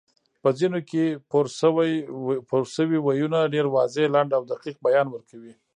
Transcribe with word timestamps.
په 0.41 0.49
ځینو 0.59 0.79
کې 0.89 1.03
پورشوي 2.49 2.99
ویونه 3.05 3.39
ډېر 3.53 3.65
واضح، 3.75 4.05
لنډ 4.15 4.31
او 4.37 4.43
دقیق 4.51 4.75
بیان 4.85 5.07
ورکوي 5.11 5.53